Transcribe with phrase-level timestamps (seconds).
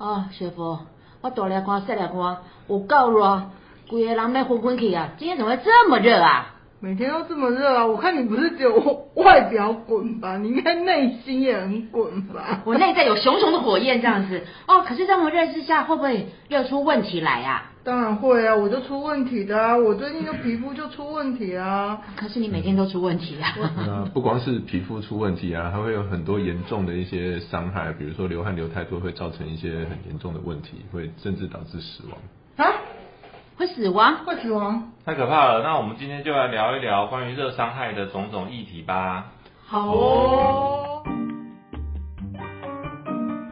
[0.00, 0.78] 哦，师傅，
[1.20, 3.42] 我大来看细来看，有够热，
[3.86, 5.10] 规个人要昏昏去啊！
[5.18, 6.54] 今天怎么会这么热啊？
[6.82, 7.86] 每天都这么热啊！
[7.86, 12.62] 我看你不是只有外表滚吧，你应该内心也很滚吧？
[12.64, 14.42] 我内在有熊熊的火焰这样子。
[14.66, 17.64] 哦，可是这么热之下，会不会热出问题来呀？
[17.84, 19.76] 当然会啊，我就出问题的啊！
[19.76, 22.00] 我最近的皮肤就出问题啊。
[22.16, 23.52] 可是你每天都出问题啊。
[23.76, 32.16] 啊不光是皮肤出问题啊，还会有很多严重的一些伤害，比如说流汗流太多会造成一些很严重的问题，会甚至导致死亡。
[32.56, 32.72] 啊？
[33.60, 34.24] 会死亡？
[34.24, 34.84] 会死亡？
[35.04, 35.62] 太可怕了！
[35.62, 39.26] 那我们今天就来聊一聊关于热伤害的种种议题吧。
[39.68, 41.02] 好哦。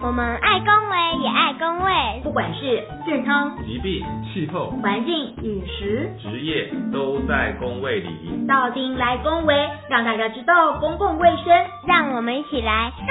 [0.01, 4.03] 我们爱公维也爱恭维，不管是健康、疾病、
[4.33, 8.47] 气候、环境、饮食、职业，都在公卫里。
[8.49, 9.55] 到丁来公维，
[9.91, 13.07] 让大家知道公共卫生，让我们一起来公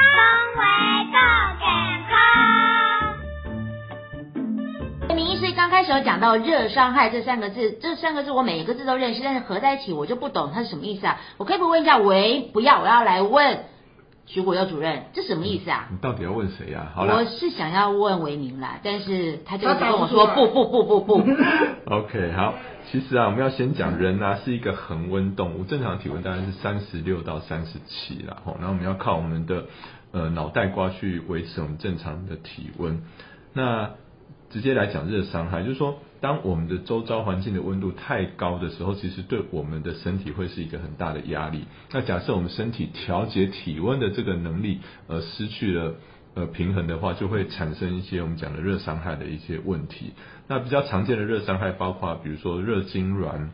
[0.59, 0.65] 维
[1.11, 1.19] 更
[1.59, 1.67] 健
[2.09, 2.86] 康。
[5.17, 11.19] 明医师刚开始有讲到“热伤害”这三个字，这三个字我每一个字都认识，但是合在一起我就不懂它是什么意思啊？
[11.37, 11.97] 我可以不问一下？
[11.97, 13.61] 喂，不要，我要来问
[14.27, 15.87] 徐国佑主任，这什么意思啊？
[15.89, 16.91] 你到底要问谁呀？
[16.93, 21.13] 好了我是想要问维明啦，但是他就跟我说不不不不不。
[21.89, 22.53] OK，好。
[22.91, 29.65] 其实啊，我们要先讲人啊是一个恒温动物，正常体温大概是三十六到三十七啦，吼，然后我们要靠我们的
[30.11, 33.01] 呃脑袋瓜去维持我们正常的体温。
[33.53, 33.93] 那
[34.57, 41.65] 直接来讲热伤害，就是说，当我们的周遭环境的温度太高的时候，其实对我们的身体会是一个很大的压力。
[41.91, 45.93] 那假设我们身体调节体温的这个能力，呃，失去了
[46.33, 50.13] 呃平衡的话，就会产生一些我们讲的热伤害的一些问题。
[50.47, 53.49] 那比较常见的热伤害包括，比如说热痉挛、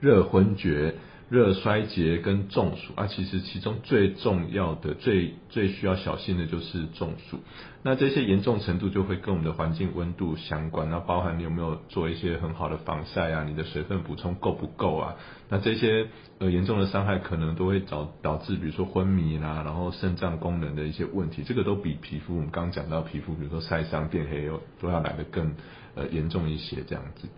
[0.00, 0.96] 热昏厥、
[1.30, 7.38] 热衰竭跟中暑啊，其实其中最重要的、最最需要小心的就是中暑。
[7.84, 15.14] 那这些严重程度就会跟我们的环境温度相关，那包含你有没有做一些很好的防晒啊，你的水分补充够不够啊？
[15.48, 16.08] 那这些
[16.40, 24.50] 呃严重的伤害可能都会导导致，比如说昏迷啦，然后肾脏功能的一些问题，这个都比皮肤我们刚讲到皮肤，比如说晒伤变黑
[24.80, 25.54] 都要来得更
[25.94, 27.28] 呃严重一些这样子。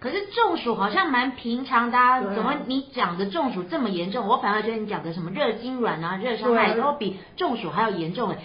[0.00, 4.26] 可是中暑好像蛮平常的、怎么你讲的中暑这么严重？
[4.26, 8.38] 我反而觉得你讲的什么热痉挛啊、热伤害对都比中暑还要严重哎，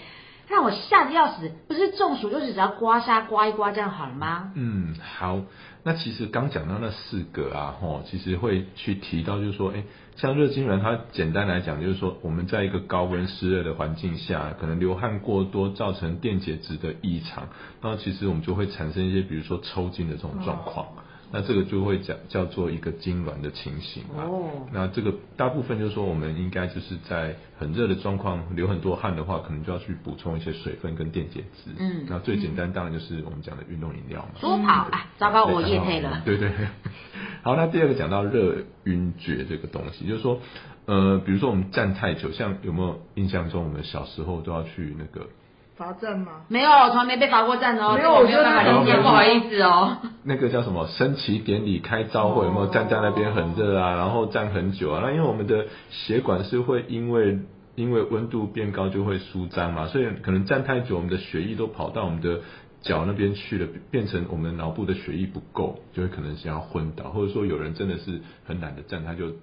[0.48, 1.52] 让我吓得要死。
[1.68, 4.52] 不是中暑就是只要刮痧刮一刮这样好了吗？
[4.54, 5.40] 嗯，好。
[5.86, 9.84] 那其实刚讲到那四个啊，吼，其实会去提到，就是说，哎，
[10.16, 17.48] 像热痉挛，它简单来讲就是说，我们在一个高温湿热的环境下，可能流汗过多，造成电解质的异常，
[17.82, 20.86] 那其实我们就会产生一些，比如说抽筋的这种状况。
[21.32, 24.24] 那这个就会讲叫做一个痉挛的情形啊。
[24.24, 31.70] 哦那这个大部分就是说，我们应该就是在很热的状况，流很多汗的话，可能就要去补充一些水分跟电解质。
[31.78, 34.40] 嗯那最简单当然就是我们讲的运动饮料嘛。
[34.40, 36.22] 多跑啊，糟糕，我夜配了。
[36.24, 36.50] 对 对。
[37.42, 40.40] 好，那第二个讲到热晕厥这个东西，就是说，
[40.86, 45.28] 呃，比如说我们站太久，像有没有印象中我们小时候都要去那个
[45.76, 46.42] 罚站吗？
[46.48, 49.96] 没有，我从来没被罚过站哦，没有我没有办法不好意思哦。
[50.22, 55.00] 那个叫什么升旗典礼开招会，有没有站在那边很热啊，然后站很久啊？
[55.02, 57.38] 那因为我们的血管是会因为
[57.74, 62.40] 因为温度变高就会舒张嘛，所以可能站太久，我们的血液都跑到我们的
[62.82, 69.36] 脚那边去了，变成我们脑部的血液不够，就会可能想要昏倒，或者说有人真的是很懒得站，他就就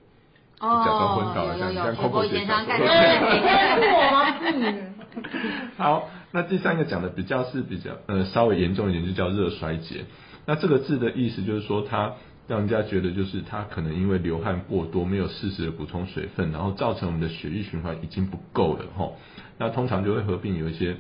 [0.62, 4.32] 假装昏倒了，像像 Coco 姐小时候前常干的是事我吗？
[4.40, 4.92] 不是你。
[5.78, 10.06] 好，那第三个讲的比较是比较呃稍微严重一点，就叫热衰竭。
[10.46, 12.14] 那这个字的意思就是说，它
[12.48, 19.18] 让人家觉得就是它可能因为流汗过多，没有适时的补充水分，然后造成我们的血液循环已经不够了吼。
[19.58, 20.96] 那通常就会合并有一些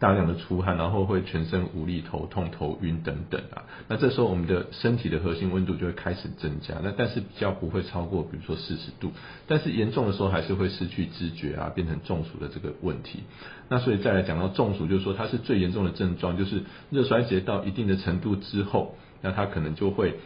[0.00, 3.64] 大量的出汗，然后会全身无力、头痛、头晕等等啊。
[3.88, 9.12] 那这时候我们的身体的核心温度就会开始增加，那但是比较不会超过比如说四十度，
[9.46, 13.22] 但是严重的时候还是会失去知觉啊，变成中暑的这个问题。
[13.68, 20.18] 那所以再来讲到中暑，就是说它是最严重的症状，就是热衰竭到一定的程度之后，那它可能就会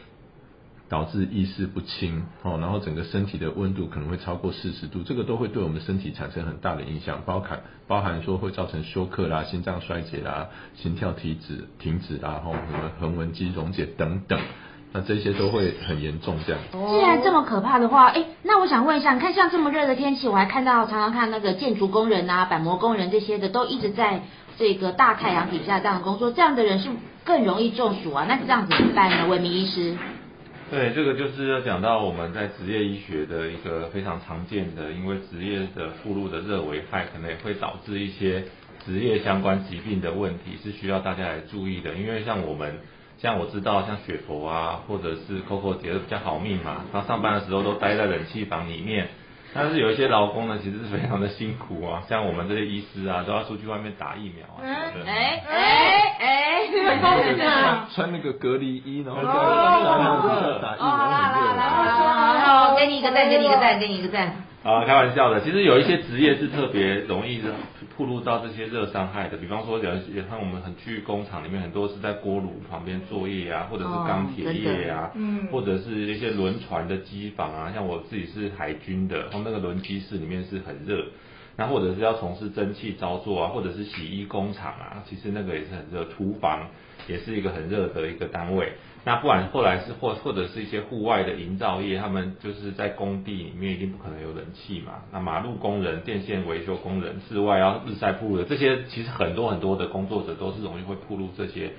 [0.89, 14.41] 导致意识不清，哦，然后整个身体的温度可能会超过四十度，这个都会对我们身体产生很大的影响，包含包含说会造成休克啦、心脏衰竭啦、心跳停止停止啦，然后什么横纹肌溶解等等，
[14.93, 16.63] 那这些都会很严重这样。
[16.73, 24.23] 既然这么可怕的话，哎，那我想问一下，你看像这么热的天气，我还看到常常看那个建筑工人啊、板模工人这些的，都一直在
[24.57, 26.89] 这个大太阳底下这样工作，这样的人是
[27.25, 28.25] 更容易中暑啊。
[28.27, 29.27] 那这样怎么办呢？
[29.29, 29.97] 伟明医师，
[30.71, 38.45] 对，这个就是要讲到我们在职业医学的一个非常常见的，因为职业的附录的热危害，可能也会导致一些
[38.85, 42.81] 职业相关疾病的问题是需要大家来注意的，因为像我们，
[43.17, 49.09] 像我知道像雪佛啊，或者是 Coco 姐都比较好命嘛，她上班的时候都待在冷气房里面。
[49.55, 54.61] 但是有一些劳工呢，其实是非常的辛苦啊，像我们这些医师啊，都要出去外面打疫苗啊
[54.93, 55.11] 什么的。
[55.11, 56.38] 哎哎哎，
[56.71, 61.15] 穿穿那个隔离衣，然后在哦打疫哦，好啦
[62.39, 64.33] 好好，给你一个赞，给你一个赞，给你一个赞。
[64.65, 67.41] 啊，开玩笑的，其实有一些职业是特别容易
[67.97, 81.05] 暴露到这些热伤害的，比方说有些像我们很去工厂里面，很多是在锅炉旁边作业啊，或者是钢铁业啊，嗯或者是一些轮船的机房啊，像我自己是海军的，从那个轮机室里面是很热。
[81.59, 86.69] 那或者是要从事蒸汽操作啊，或者是洗衣工厂啊，其实那个也是很热，厨房
[87.09, 88.73] 也是一个很热的一个单位。
[89.05, 95.03] 那不然后来是或或者是一些户外的营造业，他们就是在工地里面一定不可能有冷气嘛。
[95.13, 101.73] 那马路工人、电线维修工人、室外要日晒暴露的这些，其实很多很多的工作者都是容易会暴露这些。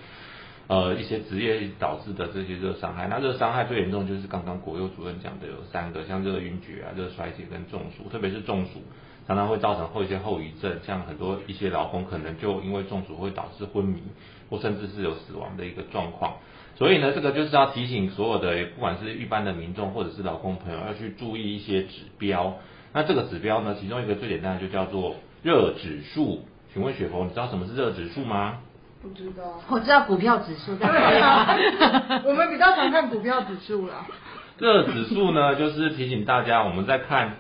[0.67, 8.83] 呃，一些职业导致的这些热伤害，那热伤害最严重就是刚刚国佑主任讲的有三个，像热晕厥啊、热衰竭跟中暑，特别是中暑，
[9.29, 14.01] 常常会造成后一些后遗症，像很多一些劳工可能就因为中暑会导致昏迷，
[14.49, 16.37] 或甚至是有死亡的一个状况。
[16.75, 22.55] 所以呢，这个就是要提醒所有的，不管是一般的民众或者是劳工朋友，要去注意一些指标。
[22.91, 26.43] 那这个指标呢，其中一个最简单的就叫做热指数。
[26.73, 28.57] 请问雪佛，你知道什么是热指数吗？
[29.03, 29.61] 不知道。
[29.69, 31.55] 我知道股票指数对啊，
[32.25, 34.07] 我们比较常看股票指数啦。
[34.57, 37.37] 热指数呢，就是提醒大家，我们在看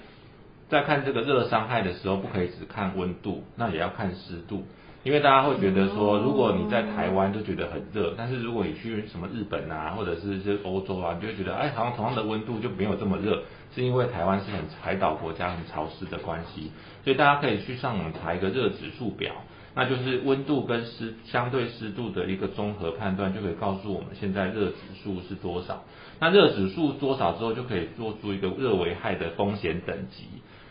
[0.69, 4.63] 在看这个热伤害的时候，不可以只看温度，那也要看湿度。
[5.01, 13.41] 因为大家会觉得说，如果你在台湾就觉得很热，但是如果你去什么日本啊，或者是一些欧洲啊，你就会觉得，哎，好像同样的温度就没有这么热，
[13.73, 16.71] 是因为台湾是很海岛国家、很潮湿的关系。
[17.03, 19.33] 所以大家可以去上网查一个热指数表，
[19.73, 25.81] 那就是温度跟湿相对湿度的一个综合判断，就可以告诉我们现在热指数是多少。
[26.19, 30.25] 那热指数多少之后，就可以做出一个热危害的风险等级。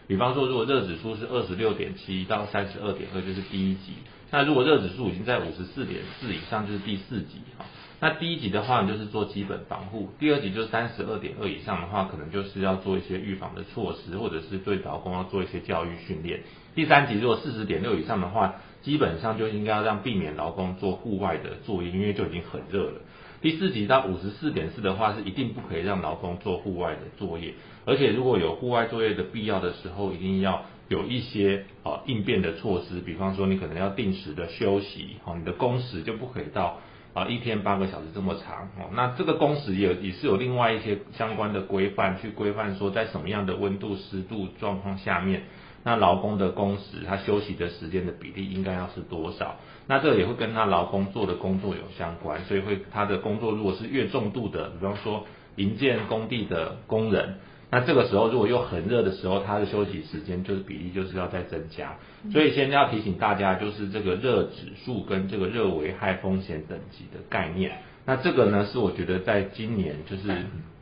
[0.08, 3.92] 比方说，如果热指数是二十六点七到三十二点二，就是第一级。
[4.30, 7.64] 那如果热指数已经在五十四点四以上，就是第四级哈。
[8.00, 16.40] 那第一级的话，你就是做基本防护；第二级就是三十二点二以上的话，可能就是要做一些预防的措施，或者是对劳工要做一些教育训练。
[16.74, 18.54] 第三级如果四十点六以上的话，
[18.88, 23.02] 基本上就应该要让避免劳工做户外的作业，因为就已经很热了。
[23.42, 27.52] 第四级到五十四点四的话，是一定不可以让劳工做户外的作业，
[27.84, 36.80] 而且如果有户外作业的必要的时候，一定要有一些啊应变的措施，比方说你可能要定时的休息，哦，你的工时就不可以到
[37.12, 45.42] 啊一天八个小时这么长，哦，那这个工时也也是有另外一些相关的规范去规范说在什么样的温度湿度状况下面。
[45.84, 49.56] 那劳工的工时，他休息的时间的比例应该要是多少？
[49.86, 55.24] 那这个也会跟他劳工做的工作有相关，所以会他的工作如果是越重度的，比方说
[55.56, 57.36] 营建工地的工人，
[57.70, 61.96] 那这个时候如果又很热的时候，他的休息时间就是比例就是要再增加。
[62.32, 67.78] 所以先要提醒大家，就是这个热指数跟这个热危害风险等级的概念。
[68.04, 70.22] 那这个呢，是我觉得在今年就是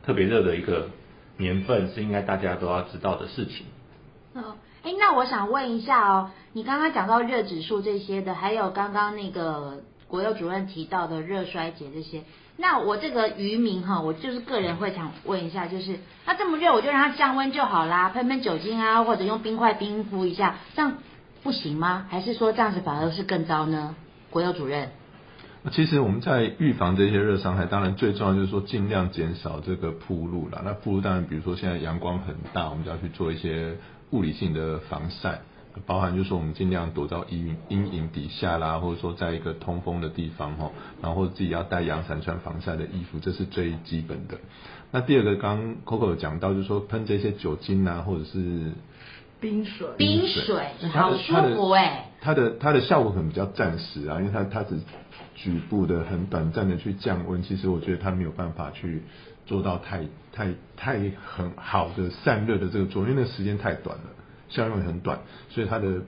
[0.05, 0.89] 特别热的一个
[1.37, 3.65] 年份，是应该大家都要知道的事情。
[4.87, 12.23] 哎，那我想问一下哦，你刚刚讲到热指数这些的，还有刚刚那个国有主任提到的热衰竭这些，
[12.55, 20.93] 那我这个渔民哈，我就是个人会想问一下，就是那这么热，我就让它降温就好啦，喷喷酒精啊，或者用冰块冰敷一下，这样
[21.43, 22.05] 不行吗？
[22.09, 23.93] 还是说这样子反而是更糟呢？
[24.29, 24.91] 国有主任。
[25.69, 30.61] 其实我们在预防这些热伤害，当然最重要就是说尽量减少这个铺路啦。
[30.63, 33.75] 那铺路当然，比如说现在阳光很大，我们就要去做一些
[34.11, 35.41] 物理性的防晒，
[35.85, 40.71] 包含就是说我们尽量躲到阴阴影底下啦，或者说在一个通风的地方哈，
[41.01, 44.37] 然后自己要带阳伞、穿防晒的衣服，这是最基本的。
[44.91, 48.71] 那第二个，刚刚 Coco 有讲到，就是说喷这些酒精啊，或者是
[49.39, 54.79] 冰水，冰水好舒服哎、它的它的效果可能比较暂时啊，因为它它只
[55.35, 59.03] 局部的很短暂的去降温，其实我觉得它没有办法去
[59.47, 64.03] 做到太太太很好的散热的这个作用，因为那时间太短了，
[64.49, 66.01] 效用也很短，所以它的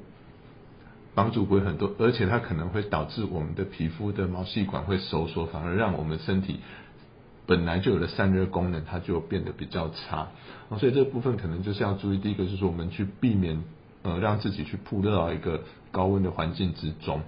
[1.15, 6.59] 帮助不会很多，而且它可能会导致我们的皮肤的毛细管会收缩，反而让我们身体
[7.47, 10.27] 本来就有的散热功能，它就变得比较差。
[10.77, 13.63] 所以这部分可能就是要注意，第一个就是我们去避免
[14.03, 17.21] 呃让自己去曝热到一个高温的环境之中。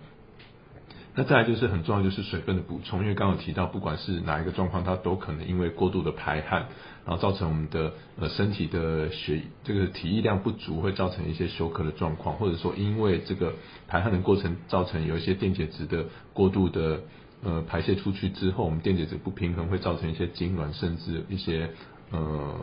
[1.14, 6.68] 那再来就是很重要就是水分的补充，因为刚刚有提到，不管是哪一个状况，它都可能因为过度的排汗，
[7.06, 13.54] 然后造成我们的呃身体的血这个体液量不足，会造成一些休克的状况，或者说因为这个
[13.90, 17.02] 排汗的过程造成有一些电解质的过度的
[17.44, 21.72] 呃排泄出去之后，我们电解质不平衡，会造成一些痉挛，甚至一些
[22.12, 22.56] 呃。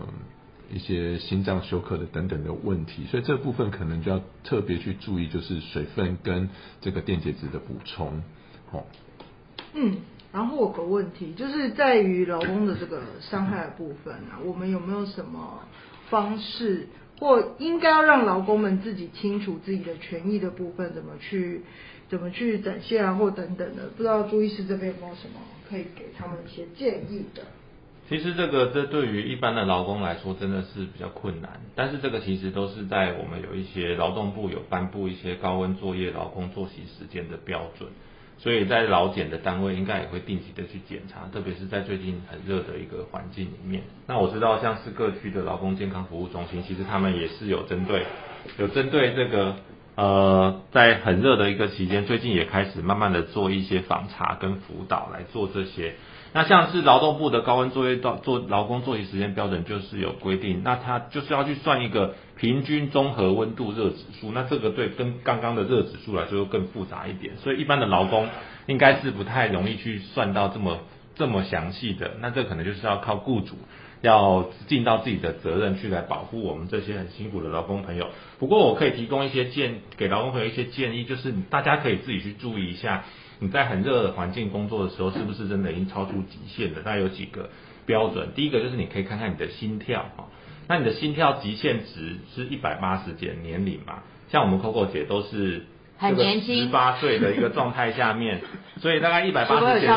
[0.70, 6.50] 一些心脏休克的等等的问题，所以这部分可能就要特别去注意，就是水分跟
[6.82, 8.22] 这个电解质的补充。
[8.72, 8.84] 哦，
[9.74, 9.96] 嗯，
[10.32, 15.60] 然后我有个问题，就是在于劳工的这个伤害的部分啊，我们有没有什么
[16.10, 21.62] 方式，或应该要让劳工们自己清楚自己的权益的部分，怎么去
[22.08, 23.88] 怎么去展现啊，或等等的？
[23.96, 27.42] 不知道朱医师这边有没有什么可以给他们一些建议的？
[28.08, 37.90] 其实这个这对于一般的劳工来说真的是比较困难，但是这个其实都是在我们有一些劳动部有颁布一些高温作业劳工作息时间的标准，
[38.38, 43.82] 所以在老检的单位应该也会定期的去检查，特别是在最近很热的一个环境里面。
[44.06, 48.04] 那我知道像是各区的劳工健康服务中心，其实他们也是有针对
[48.56, 49.56] 有针对这个
[49.96, 55.94] 呃在很热的一个期间，最近也开始慢慢的做一些访查跟辅导来做这些。
[56.34, 68.28] 那像是劳动部的高温作业到做劳工作息时间标准就是有规定，那它就是要去算一个平均综合温度热指数，那这个对跟刚刚的热指数来说更复杂一点，所以一般的劳工
[68.66, 70.80] 应该是不太容易去算到这么
[71.14, 73.56] 这么详细的，那这可能就是要靠雇主
[74.02, 78.06] 要尽到自己的责任去来保护我们这些很辛苦的劳工朋友。
[78.38, 83.04] 不过我可以提供一些建给劳工朋友一些建议，就是大家可以自己去注意一下。
[83.40, 86.82] 你在很热的环境工作的时候，是不是真的已经超出极限了？
[86.84, 87.50] 那有几个
[87.86, 90.26] 标准，第一个就是你可以看看你的心跳哈，
[90.66, 94.02] 那你的心跳极限值是一百八十减年龄嘛？
[94.30, 95.66] 像我们 Coco 姐都是
[95.96, 98.40] 很年轻，十八岁的一个状态下面，
[98.78, 99.88] 所以大概一百八十减？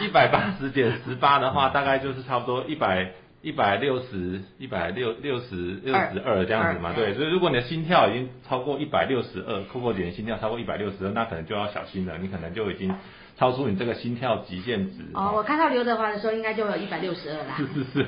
[0.00, 3.12] 一百八十减十八的话，大概就是差不多一百。
[3.44, 12.92] 一百六十，一百六六十六十二这样子嘛，对，所以如果你的心跳已经超过一百六十二，Coco 姐的心跳超过一百六十二，那可能就要小心了，你可能就已经
[13.36, 15.04] 超出你这个心跳极限值。
[15.12, 17.54] 哦，我看到刘德华的时候，应该就有一百六十二啦。
[17.58, 18.06] 是是是。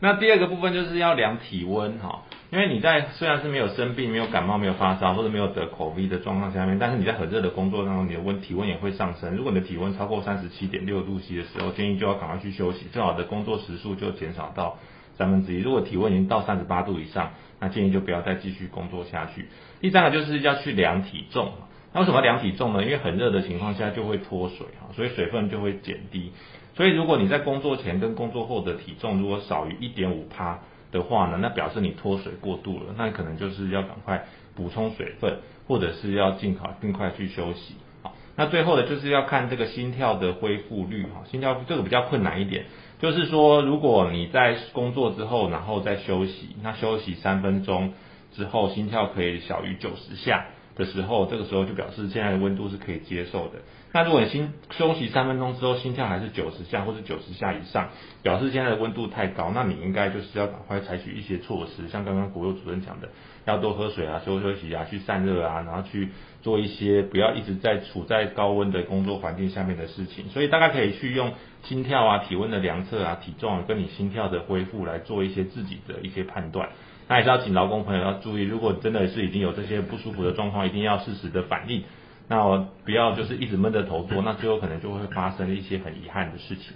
[0.00, 2.22] 那第二个部分就是要量体温哈。
[2.52, 9.36] 因为你在虽然是没有生病、没有感冒、没有发烧或者没有得口鼻的状况下面，但是你在很热的工作当中，你的温体温也会上升。
[9.36, 14.78] 如果你的体温超过三十七点六度 C 的时候，建议就要赶快去休息，最好的工作时数就减少到
[15.16, 15.60] 三分之一。
[15.60, 17.30] 如果体温已经到三十八度以上，
[17.60, 19.46] 那建议就不要再继续工作下去。
[19.80, 21.52] 第三个就是要去量体重，
[21.92, 22.82] 那为什么量体重呢？
[22.82, 26.32] 因为很热的情况下就会脱水哈，所以水分就会减低。
[26.74, 30.58] 所以如果你在工作前跟工作后的体重如果少于一点五帕。
[30.92, 37.76] 的话呢，那表示你脱水过度了，那可能就是要赶快补充水分，或者是要尽快尽快去休息。
[38.02, 42.64] 好，那最后的就是要看这个心跳的恢复率哈，心跳这个比较困难一点，
[42.98, 47.92] 就是说如果你在工作之后，然后再休息，那休息三分钟
[48.32, 50.46] 之后，心跳可以小于九十下
[50.80, 53.60] 的时候，这个时候就表示现在的温度是可以接受的。
[53.92, 57.88] 那如果你心休息三分钟之后心跳还是九十下或者九十下以上，
[58.22, 63.08] 表示现在的温度太高，那你应该就是要赶快采取一些措施，像刚刚国佑主任讲的，
[63.46, 66.08] 要多喝水啊，休休息啊，去散热啊，然后去
[66.40, 70.28] 做一些不要一直在处在高温的工作环境下面的事情。
[70.28, 71.32] 所以大家可以去用
[71.64, 76.68] 心跳啊、体温的量测啊、体重啊跟你心跳的恢复来做一些自己的一些判断。
[77.10, 81.82] 那也是要请劳工朋友要注意，如果真的是已经有这些不舒服的状况，一定要适时的反应。
[82.28, 86.72] 那我不要就是一直闷着头做，那最后可能就会发生一些很遗憾的事情。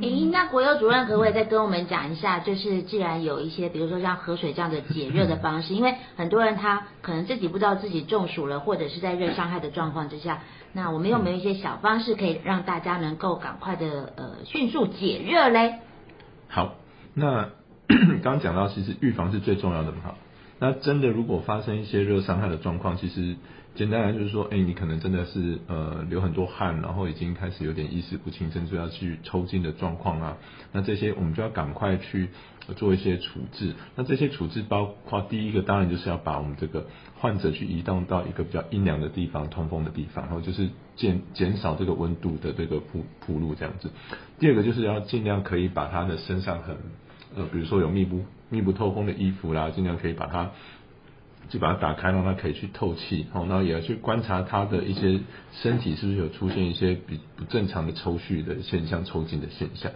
[0.00, 10.40] 诶，那国有主任可不可以再跟我们讲一下，就是既然有一些，比如说像喝水这样的解热的方式，因为很多人他可能自己不知道自己中暑了，或者是在热伤害的状况之下，
[10.72, 15.74] 那我们有没有一些小方式可以让大家能够赶快的呃迅速解热嘞？
[16.48, 16.76] 好，
[17.12, 17.50] 那
[18.22, 20.14] 刚刚讲到，其实预防是最重要的嘛。
[20.60, 23.36] 那真的如果发生一些热伤害的状况，其实。
[23.74, 30.36] 简单来就是说，哎，你可能真的是呃流很多汗，然后已经开始有点意识不清，甚至要去抽筋的状况啊。
[30.72, 32.30] 那这些我们就要赶快去
[32.74, 33.74] 做一些处置。
[33.94, 36.88] 那这些处置包括第一个，当然就是要把我们这个
[37.20, 43.92] 患者去移动到一个比较阴凉的地方、通风的地方，然后就是减减少这个温度的这个铺铺路这样子。
[44.40, 46.76] 第二个就是要尽量可以把他的身上很
[47.36, 50.50] 呃，比如说有密不密不透风的衣服啦，尽量可以把它。
[51.50, 55.20] 就把它打开，让它可以去透气，好，然后也要去观察它的一些
[55.52, 59.90] 身体是不是有出现一些比不正常的抽蓄的现象、抽筋的现象。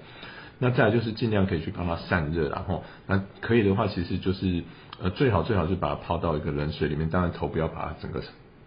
[0.60, 4.62] 那再来就是尽量可以去帮它散热，然后那可以的话，其实就是
[5.02, 8.22] 呃最好最好就把它泡到一个冷水里面，当然头不要把它整个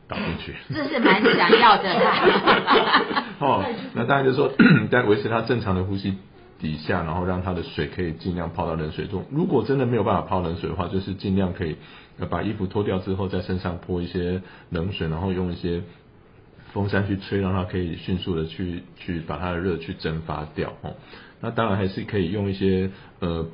[0.07, 0.53] 倒进去。
[0.71, 3.23] 这是蛮想要的啦。
[3.41, 4.51] 哦，那当然就是说，
[4.91, 6.19] 在维持他正常的呼吸
[6.59, 9.25] 底下，然后让它的水可以尽量泡到冷水中。
[9.31, 11.75] 如果真的没有办法泡冷水的话，就是尽量可以
[12.29, 15.81] 把衣服脱掉之后，在身上泼一些冷水，然后用一些
[16.73, 20.73] 风扇去吹，让它可以迅速的去去把它的热去蒸发掉。
[20.81, 20.95] 哦，
[21.41, 23.47] 那当然还是可以用一些呃。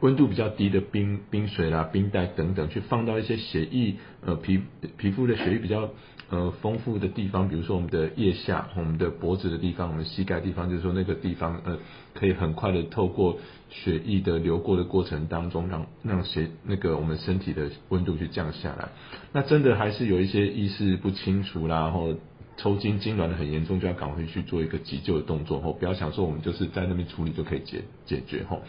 [0.00, 4.60] 温度比较低的冰冰水啦、冰袋等等，去放到一些血液呃皮
[4.96, 5.90] 皮肤的血液比较
[6.30, 11.78] 呃丰富的地方，比如说我们的腋下、我们的脖子的地方、我们膝盖地方，就是说那个地方呃
[12.14, 13.38] 可以很快的透过
[13.68, 18.88] 血液的流过的过程当中，让让血那个我们身体的温度去降下来。
[19.32, 22.14] 那真的还是有一些意识不清楚啦，然后
[22.56, 28.62] 抽筋痉挛的很严重，就要赶快去做一个急救的动作，后不要想说我们就是在那边处理就可以解解决吼。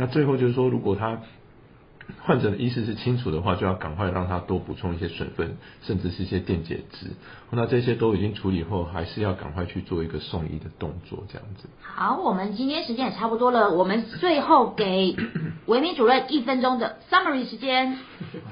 [0.00, 1.20] 那最后就是说，如果他
[2.22, 7.08] 患者的意识是清楚的话，就要赶快让他多补充一些水分，甚至是一些电解质。
[7.50, 11.68] 那这些都已经处理后，还是要赶快去做一个送医的动作，这样子。
[11.80, 15.16] 好，我们今天时间也差不多了，我们最后给
[15.66, 17.96] 维明主任一分钟的 summary 时间。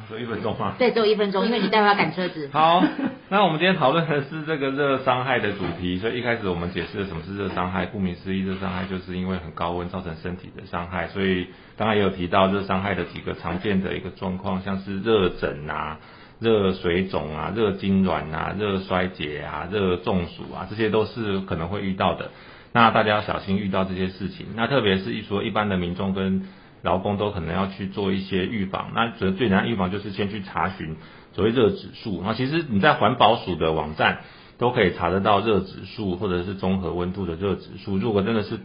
[0.09, 0.75] 只有一分钟吗？
[0.79, 2.49] 对，只有一分钟，因为你待会要赶车子。
[2.55, 2.83] 好，
[3.29, 7.87] 那我们今天讨论的是这个热伤害的主题，所以一开始我们解释了什么是热伤害。
[7.87, 15.99] 顾名思义，热伤害就是因为很高温造成身体的伤害，所以刚才也有提到热伤害的几个常见的一个状况，像是热疹啊。
[16.39, 22.31] 热水肿啊，热痉挛啊，热衰竭啊，热中暑啊，这些都是可能会遇到的。
[22.75, 24.49] 那大家要小心遇到这些事情。
[24.55, 26.47] 那特别是一说一般的民众跟
[26.83, 28.91] 劳工都可能要去做一些预防。
[28.95, 30.97] 那最最难预防就是先去查询
[31.33, 32.21] 所谓热指数。
[32.23, 34.19] 那其实你在环保署的网站
[34.59, 37.97] 都可以查得到热指数或者是综合温度的热指数。
[37.97, 38.61] 如果真的是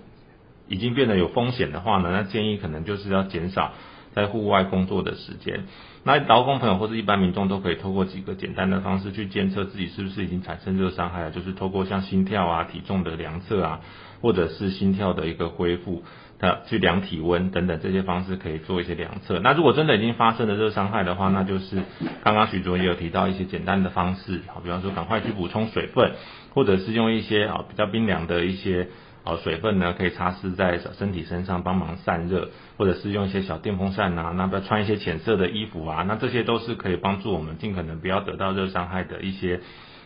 [0.67, 3.71] 已经变得有风险的话呢，那建议可能就是要减少
[4.13, 5.65] 在户外工作的时间。
[6.03, 13.81] 那劳工朋友或者一般民众都可以透过几个简单的方式去监测自己是不是已经产生热伤害了，就是透过像心跳啊、体重的量测啊，
[14.19, 16.03] 或者是心跳的一个恢复，
[16.39, 19.39] 的去量体温等等这些方式可以做一些量测。
[19.39, 21.83] 那如果真的已经发生了热伤害的话，那就是
[22.23, 26.13] 刚刚徐卓也有提到一些简单的方式，好，比方说赶快去补充水分，
[26.55, 28.87] 或者是用一些啊比较冰凉的一些。
[29.23, 39.61] 哦，水分呢可以擦拭在身体身上帮忙散热，或者是用一些小电风扇啊，那不要穿一些浅色的衣服啊，那这些都是可以帮助我们尽可能不要得到热伤害的一些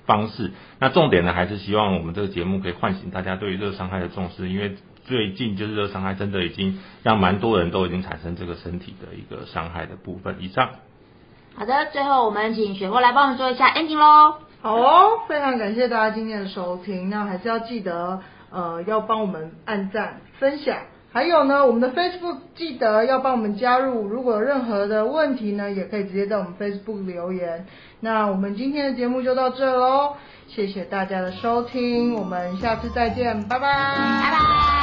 [0.06, 0.52] 方式。
[0.80, 10.36] 那重点呢还是希望我们这个节目可以唤醒大家对于热伤害的重视，因为最近就是热伤害真的已经让蛮多人都已经产生这个身体的一个伤害的部分。
[10.40, 10.72] 以上。
[11.56, 14.40] 好的，最后我们请雪波来帮我们做一下 ending 喽。
[14.62, 18.20] 好哦，非常感谢大家今天的收听，那还是要记得。
[18.56, 20.78] 呃，要帮我们按赞、分享，
[21.12, 24.08] 还有呢，我们的 Facebook 记得要帮我们加入。
[24.08, 27.66] 如果有任何的问题呢，也可以直接在我们 Facebook 留言。
[28.00, 30.14] 那我们今天的节目就到这喽，
[30.48, 34.75] 谢谢大家的收听，我们下次再见，拜拜，拜拜。